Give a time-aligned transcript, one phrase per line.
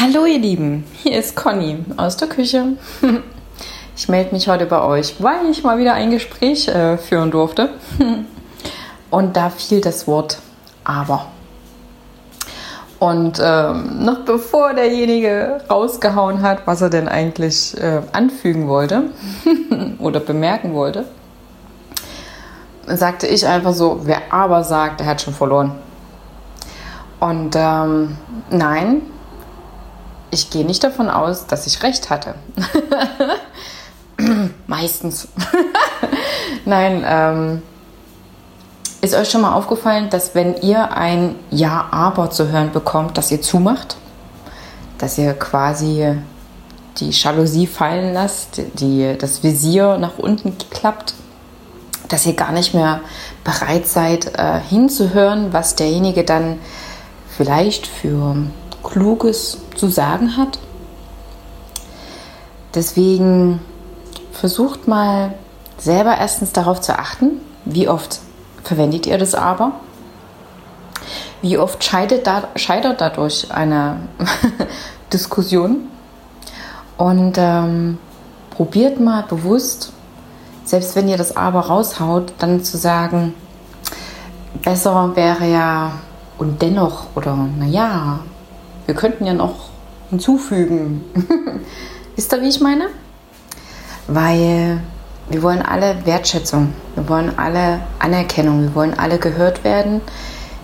[0.00, 2.76] Hallo ihr Lieben, hier ist Conny aus der Küche.
[3.96, 7.70] Ich melde mich heute bei euch, weil ich mal wieder ein Gespräch äh, führen durfte.
[9.10, 10.38] Und da fiel das Wort
[10.84, 11.26] aber.
[13.00, 19.10] Und ähm, noch bevor derjenige rausgehauen hat, was er denn eigentlich äh, anfügen wollte
[19.98, 21.06] oder bemerken wollte,
[22.86, 25.72] sagte ich einfach so, wer aber sagt, der hat schon verloren.
[27.18, 28.16] Und ähm,
[28.48, 29.02] nein,
[30.30, 32.34] ich gehe nicht davon aus, dass ich recht hatte.
[34.66, 35.28] Meistens.
[36.64, 37.62] Nein, ähm,
[39.00, 43.30] ist euch schon mal aufgefallen, dass wenn ihr ein Ja, aber zu hören bekommt, dass
[43.30, 43.96] ihr zumacht?
[44.98, 46.16] Dass ihr quasi
[46.98, 51.14] die Jalousie fallen lasst, die, das Visier nach unten klappt,
[52.08, 53.00] dass ihr gar nicht mehr
[53.44, 56.58] bereit seid äh, hinzuhören, was derjenige dann
[57.36, 58.36] vielleicht für
[58.82, 60.58] Kluges zu sagen hat.
[62.74, 63.60] Deswegen
[64.32, 65.34] versucht mal
[65.78, 68.20] selber erstens darauf zu achten, wie oft
[68.62, 69.72] verwendet ihr das aber.
[71.40, 74.00] Wie oft scheitert, da, scheitert dadurch eine
[75.12, 75.88] Diskussion?
[76.96, 77.98] Und ähm,
[78.50, 79.92] probiert mal bewusst,
[80.64, 83.34] selbst wenn ihr das aber raushaut, dann zu sagen,
[84.62, 85.92] besser wäre ja
[86.38, 88.20] und dennoch oder naja,
[88.88, 89.68] wir könnten ja noch
[90.08, 91.04] hinzufügen.
[92.16, 92.88] Wisst ihr, wie ich meine?
[94.06, 94.80] Weil
[95.28, 100.00] wir wollen alle Wertschätzung, wir wollen alle Anerkennung, wir wollen alle gehört werden,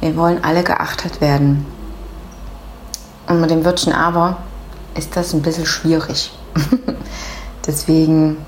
[0.00, 1.64] wir wollen alle geachtet werden.
[3.28, 4.38] Und mit dem Wörtchen aber
[4.96, 6.32] ist das ein bisschen schwierig.
[7.68, 8.38] Deswegen,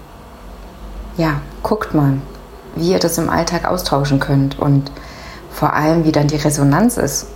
[1.16, 2.14] ja, guckt mal,
[2.74, 4.90] wie ihr das im Alltag austauschen könnt und
[5.52, 7.28] vor allem, wie dann die Resonanz ist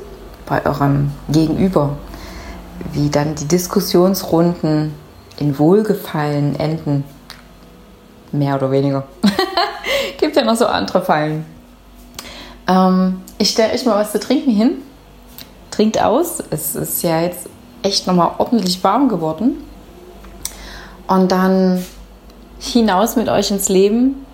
[0.46, 1.96] bei eurem Gegenüber
[2.92, 4.94] wie dann die Diskussionsrunden
[5.38, 7.04] in Wohlgefallen enden.
[8.32, 9.04] Mehr oder weniger.
[10.18, 11.44] Gibt ja noch so andere Fallen.
[12.66, 14.72] Ähm, ich stelle euch mal was zu trinken hin.
[15.70, 16.42] Trinkt aus.
[16.50, 17.48] Es ist ja jetzt
[17.82, 19.56] echt nochmal ordentlich warm geworden.
[21.06, 21.84] Und dann
[22.58, 24.24] hinaus mit euch ins Leben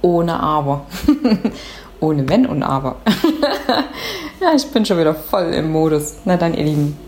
[0.00, 0.86] ohne Aber.
[2.00, 2.96] ohne Wenn und Aber.
[4.40, 6.14] ja, ich bin schon wieder voll im Modus.
[6.24, 7.07] Na dann, ihr Lieben.